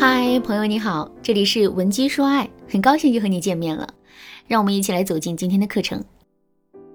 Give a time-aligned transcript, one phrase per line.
[0.00, 3.86] 嗨，朋友你好，这里是文姬说爱，很高兴又和你见面了。
[4.46, 6.02] 让我们一起来走进今天的课程。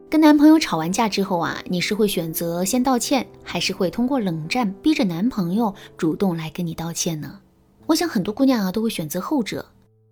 [0.09, 7.39] 跟男朋友吵完架之后啊，你是会选择先道歉，还是会通过冷战逼着男朋友主动来跟你道歉呢？
[7.85, 9.63] 我想很多姑娘啊都会选择后者，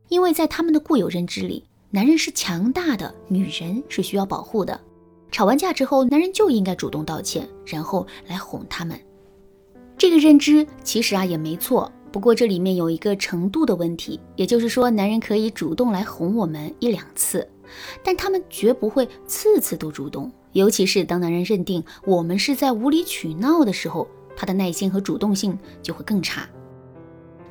[0.09, 4.79] 因为在他们的固有认知里，男人是强大的，女人是需要保护的。
[5.31, 8.99] 吵完架之后，男人就应该主动道歉，然后来哄他们。
[9.97, 11.91] 这个认知其实啊也没错。
[12.13, 17.49] 不过这里面有一个程度的问题，也就是说，男人可以主动来哄我们一两次，
[18.03, 20.31] 但他们绝不会次次都主动。
[20.51, 26.47] 尤其是当男人认定我们是在无理取闹的时候，他的耐心和主动性就会更差。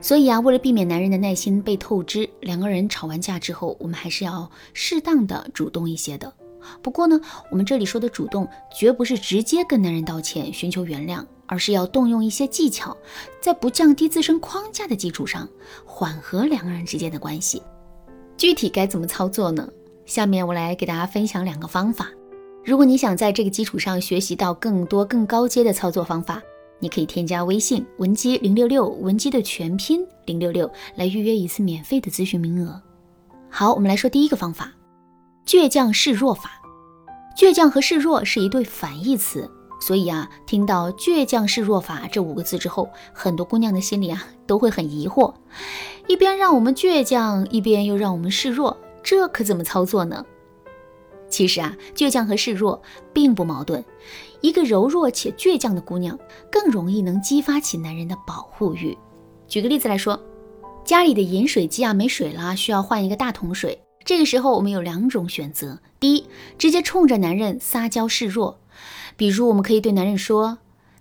[0.01, 6.33] 所以啊，为了避免男人的耐心被透支，两个人吵完架之后，我们还是要适当的主动一些的。
[6.81, 7.21] 不过呢，
[7.51, 11.25] 我们这里说的主动，绝不是直接跟男人道歉、寻求原谅。
[11.53, 12.97] 而是要动用一些技巧，
[13.39, 15.47] 在不降低自身框架的基础上，
[15.85, 17.63] 缓和两个人之间的关系。
[18.39, 19.69] 具体该怎么操作呢？
[20.07, 22.09] 下面我来给大家分享两个方法。
[22.65, 26.41] 如果你想在这个基础上学习到更多更高阶的操作方法，
[26.79, 32.81] 你可以添加微信文姬零六六，文姬的全拼零六六，来预约一次免费的咨询名额。
[33.51, 34.73] 好，我们来说第一个方法：
[35.47, 36.63] 倔强示弱法。
[37.37, 39.51] 倔强和示弱是一对反义词。
[39.83, 45.35] 所以啊，听到“倔强示弱法”这五个字之后，很多姑娘的心里啊都会很疑惑：
[46.07, 50.25] 一边让我们倔强，一边又让我们示弱，这可怎么操作呢？
[51.29, 52.81] 其实啊，倔强和示弱
[53.13, 53.85] 并不矛盾。
[54.41, 56.17] 一个柔弱且倔强的姑娘，
[56.49, 58.97] 更容易能激发起男人的保护欲。
[59.49, 60.23] 举个例子来说，
[60.85, 63.83] 家里的饮水机啊没水了，需要换一个大桶水。
[64.05, 66.25] 这个时候，我们有两种选择：第一，
[66.57, 68.61] 直接冲着男人撒娇示弱。
[69.17, 70.59] 比如，我们可以对男人说：“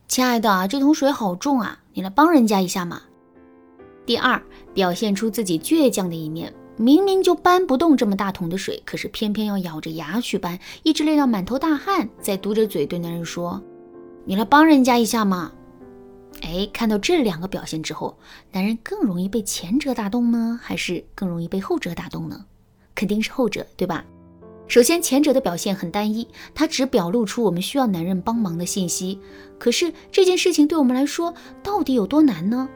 [0.08, 3.02] 亲爱的，这桶水好重啊，你来帮人家一下嘛。”
[4.06, 4.42] 第二，
[4.74, 13.62] 表现出自己倔强的一面，明明就搬不动这么大桶的水，可是偏偏要咬着牙去搬，一直累到满头大汗，再嘟着嘴对男人说
[14.26, 15.52] ：“你来帮人家一下嘛。”
[16.42, 18.18] 哎，看到这两个表现之后，
[18.52, 22.46] 男人更容易被前者打动呢，还是更容易被后者打动呢？
[22.96, 24.04] 肯定是后者，对吧？
[24.72, 29.20] 首先，前者的表现很单一，他只表露出我们需要男人帮忙的信息。
[29.60, 32.70] 可是这件事情对我们来说到底有多难呢？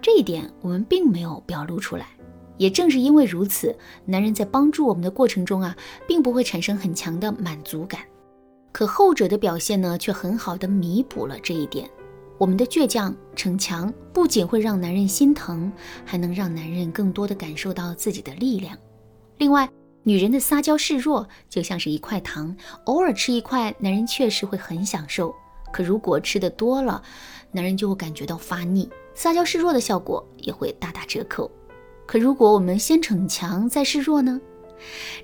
[0.00, 2.06] 这一点我们并没有表露出来。
[2.56, 3.76] 也正是因为如此，
[4.06, 5.76] 男人在帮助我们的过程中啊，
[6.08, 8.00] 并不会产生很强的满足感。
[8.72, 11.86] 可后者的表现呢，却很好的弥补了这一点。
[12.38, 15.70] 我们的倔强逞强，不仅会让男人心疼，
[16.02, 18.74] 还能让男人更多的感受到自己的力量。
[19.36, 19.68] 另外，
[20.08, 25.34] 女人的撒娇示弱就像是一块糖，偶尔吃一块，男人确实会很享受。
[25.72, 27.02] 可如果吃的多了，
[27.50, 31.50] 男人就会感觉到发腻，撒娇示弱的效果也会大打折扣。
[32.06, 34.40] 可如果我们先逞强再示弱呢？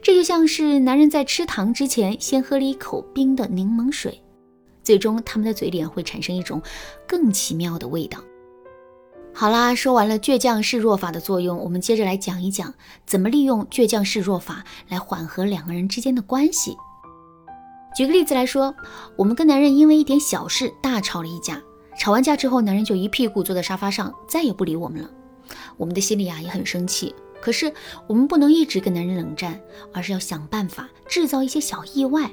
[0.03, 4.21] 这就像是男人在吃糖之前先喝了一口冰的柠檬水，
[4.83, 6.61] 最终他们的嘴脸会产生一种
[7.07, 8.19] 更奇妙的味道。
[9.35, 12.73] 好啦，说完了倔强示弱法的作用，我们接着来讲一讲
[13.07, 16.77] 怎么利用倔强示弱法来缓和两个人之间的关系。
[17.97, 18.75] 举个例子来说，
[19.17, 21.61] 我们跟男人因为一点小事大吵了一架，
[21.99, 25.11] 吵完架之后，男人就一屁股坐在沙发上，再也不理我们了。
[25.77, 27.73] 我们的心里啊也很生气，可是
[28.07, 29.59] 我们不能一直跟男人冷战，
[29.93, 32.31] 而是要想办法制造一些小意外，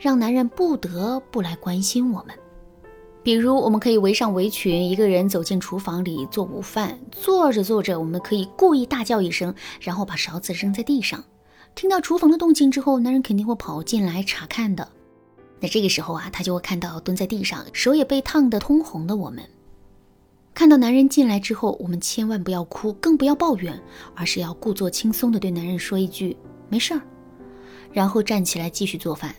[0.00, 2.34] 让男人不得不来关心我们。
[3.28, 6.98] 比如，我们可以围上围裙，一个人走进厨房里做午饭。
[7.12, 11.22] 做着做着，我们可以故意大叫一声，然后把勺子扔在地上。
[11.74, 14.88] 听到厨房的动静之后，男人肯定会跑进来查看的。
[15.60, 19.44] 那这个时候啊，他就会看到蹲在地上，手也被烫得通红的我们。
[20.54, 23.78] 看到男人进来之后，我们千万不要哭，更不要抱怨，
[24.14, 26.34] 而是要故作轻松地对男人说一句
[26.70, 27.02] “没事儿”，
[27.92, 29.34] 然后站起来继续做饭。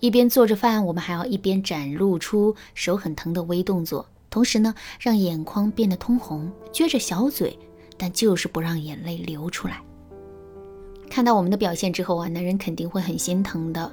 [0.00, 7.58] 一边做着饭，我们还要一边展露出手很疼的微动作，同时呢，让眼眶变得通红，撅着小嘴，
[7.96, 9.80] 但就是不让眼泪流出来。
[11.08, 13.92] 看到我们的表现之后啊，男人肯定会很心疼的，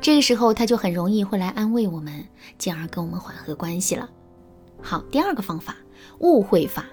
[0.00, 2.24] 这个时候他就很容易会来安慰我们，
[2.58, 4.08] 进而跟我们缓和关系了。
[4.82, 5.76] 好，第二个方法，
[6.18, 6.84] 误会法。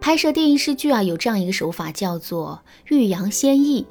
[0.00, 3.86] 拍摄电影视剧啊，有这样一个手法，叫做欲扬先抑。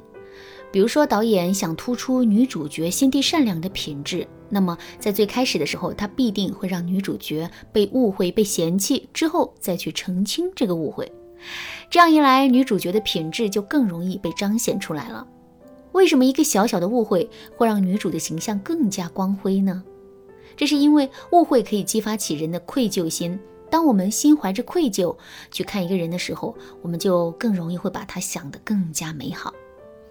[0.70, 11.10] 比如说，导演想突出女主角心地善良的品质，那么在最开始的时候，他必定会让女主角被误会、被嫌弃，之后再去澄清这个误会。
[11.88, 15.26] 这样一来，女主角的品质就更容易被彰显出来了。
[15.92, 19.82] 为什么一个小小的误会会让女主的形象更加光辉呢？
[20.54, 23.38] 这是因为误会可以激发起人的愧疚心，
[23.70, 25.16] 当我们心怀着愧疚
[25.50, 29.54] 去看一个人的时候，我们就更容易会把他想得更加美好。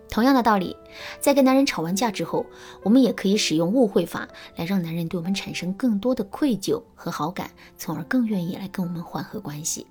[0.10, 0.76] 同样的道理，
[1.20, 2.46] 在跟男人吵完架之后，
[2.84, 9.86] 我们也可以使用误会法来让男人对我们产生更多的愧疚和好感，从而更愿意来跟我们缓和关系。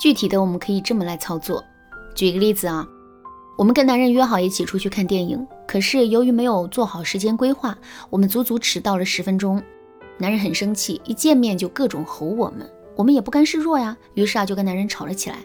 [0.00, 1.62] 具体的，我们可以这么来操作。
[2.14, 2.86] 举一个例子啊，
[3.56, 7.76] 我们跟男人约好一起出去看电影，可是由于没有做好时间规划，
[8.10, 9.62] 我们足足迟到了十分钟。
[10.18, 15.38] 男人很生气，一见面就各种吼我们，我们也不甘示弱呀，于是啊就跟男人吵了起来。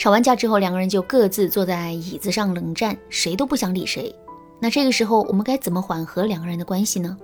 [0.00, 4.10] 吵完架之后，两个人就各自坐在椅子上冷战，谁都不想理谁。
[4.58, 7.14] 那这个时候我们该怎么缓和两个人的关系呢？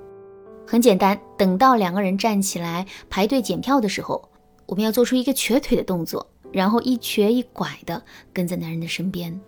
[0.66, 4.28] 很简单，等到两个人站起来排队检票的时候，
[4.66, 9.40] 我们要做出一个瘸腿的动作，然后一瘸一拐的跟在男人的身边。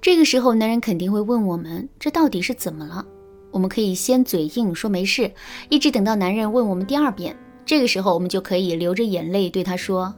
[0.00, 3.04] 这个时候，男人肯定会问我们，这到底是怎么了？
[3.50, 5.28] 我们可以先嘴硬说没事，
[5.68, 7.36] 一直等到男人问我们第二遍。
[7.64, 10.14] 这个时候，我们就可以流着眼泪对他说：“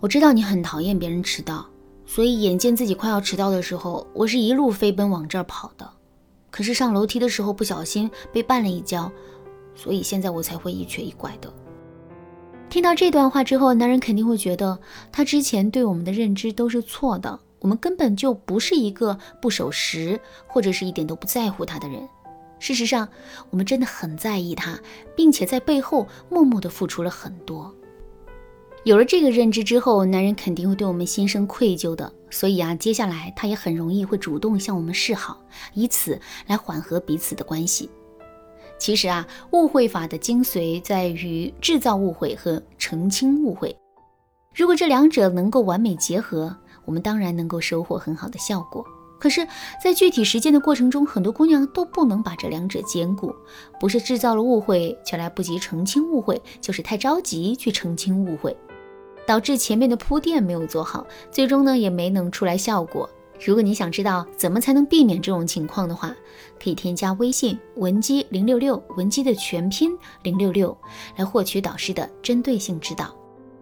[0.00, 1.66] 我知道你很讨厌别人迟到，
[2.06, 5.86] 所以眼见自己快要迟到的时候，我是一路飞奔往这儿跑的。
[6.50, 9.12] 可是上楼梯的时候不小心被绊了一跤，
[9.74, 11.52] 所以现在我才会一瘸一拐的。”
[12.70, 14.78] 听到这段话之后，男人肯定会觉得
[15.12, 22.08] 他之前对我们的认知都是错的，我们根本就不是一个不守时或者是一点都不在乎他的人。
[22.58, 23.06] 事实上，
[23.50, 24.80] 我们真的很在意他，
[25.14, 27.74] 并且在背后默默地付出了很多。
[28.84, 32.10] 有了这个认知之后，男人肯定会对我们心生愧疚的。
[32.30, 35.38] 所以啊，接下来他也很容易会主动向我们示好，
[35.74, 37.90] 以此来缓和彼此的关系。
[38.78, 43.76] 其实啊，误会法的精髓在于制造误会和澄清误会。
[44.54, 46.56] 如果这两者能够完美结合，
[46.86, 48.82] 我们当然能够收获很好的效果。
[49.18, 49.46] 可是，
[49.84, 53.34] 在具体实践的过程中，很多姑娘都不能把这两者兼顾，
[53.78, 58.56] 不是制造了误会却来不及澄清误会，就是太着急去澄清误会，
[59.30, 63.08] 导致前面的铺垫没有做好，最终呢也没能出来效果。
[63.46, 66.12] 如果你想知道怎么才能避免这种情况的话，
[66.60, 70.76] 可以添加微信文姬零六六，文姬的全拼零六六，
[71.14, 73.14] 来获取导师的针对性指导。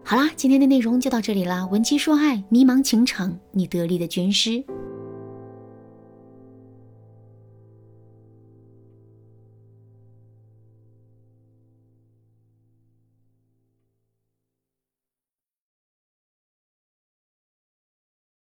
[0.02, 4.64] 好啦，今天的内容就到这里啦，文姬说爱，迷茫情场，你得力的军师。